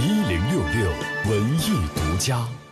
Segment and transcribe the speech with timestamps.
[0.00, 0.90] 一零六六
[1.30, 2.67] 文艺独家。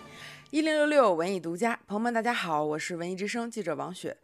[0.52, 4.16] 一零六六文艺独家，朋友们，大家好，我是文艺之声记者王雪。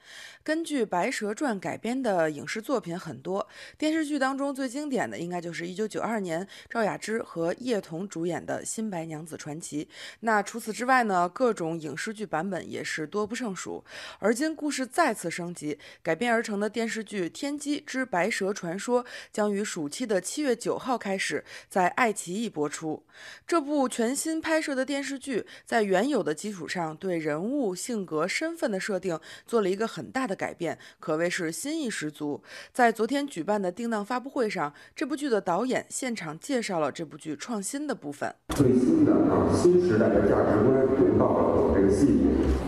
[0.45, 9.84] 根据《白蛇传》改编的影视作品很多，电视剧当中最经典的应该就是一九九二年赵雅芝和叶童主演的《新白娘子传奇》。
[10.20, 13.84] 那除此之外呢，各种影视剧版本也是多不胜数。
[14.20, 19.02] 而今故事再次升级，改编而成的电视剧《天机之白蛇传说》
[19.32, 23.04] 将于暑期的七月九号开始在爱奇艺播出。
[23.45, 32.41] 这部全新拍摄的电视剧在原有的基础上，对人物性格、身份的设定做了一个很大的改变，可谓是新意十足。
[32.73, 38.33] 在昨天举办的定档发布会上，这部剧的导演现场介绍了这部剧创新的部分。
[38.51, 42.21] 最新的啊，新时代的价值观融到了这个戏。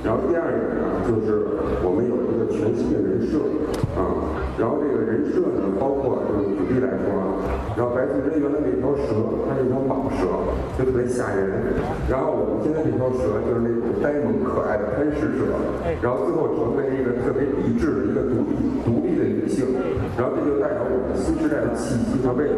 [0.02, 1.44] 然后第二点呢，就是
[1.84, 3.38] 我们有一个全新的人设
[3.94, 4.34] 啊。
[4.58, 8.83] 然后这个人设呢，包括就是举例来说啊，然后白素贞原来那，
[10.78, 11.74] 就特别吓人。
[12.08, 15.46] 然后我们现在这条蛇就是那种呆萌可爱的贪食蛇，
[16.02, 19.64] 然后最后成为一个特别励志的一个独立独立的女性。
[20.16, 22.54] 然后这就代表我们新时代的气息和味道。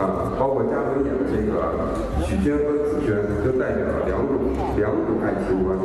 [0.00, 1.52] 啊，包括嘉伦演的这个
[2.24, 4.40] 许仙和紫娟，就代表了两种
[4.76, 5.76] 两种爱情观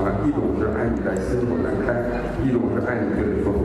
[0.00, 2.04] 啊，一种是爱你在心口难开，
[2.44, 3.61] 一种是爱你就得说不好。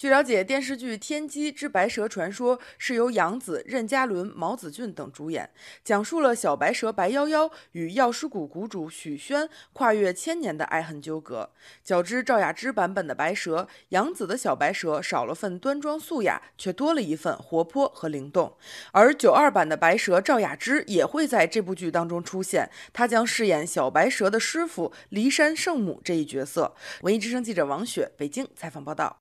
[0.00, 5.50] 据了解，电视剧《天机之白蛇传说》是由杨紫、任嘉伦、毛子俊等主演，
[5.84, 11.50] 讲述了小白蛇白夭夭与药师谷谷主许宣跨越千年的爱恨纠葛。
[11.84, 18.56] 较之赵雅芝版本的白蛇，杨紫的小白蛇少了份端庄素雅，却多了一份活泼和灵动。
[18.92, 26.74] 而九二版的白蛇赵雅芝也会在这部剧当中出现，她将饰演小白蛇的师傅骊山圣母这一角色。
[27.02, 29.18] 文艺之声记者王雪北京采访报道。